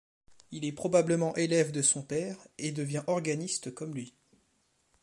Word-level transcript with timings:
Il 0.49 0.65
est 0.65 0.71
probablement 0.71 1.35
élève 1.35 1.71
de 1.71 1.83
son 1.83 2.01
père, 2.01 2.47
et 2.57 2.71
devient 2.71 3.03
organiste 3.05 3.71
comme 3.71 3.93
lui. 3.93 4.15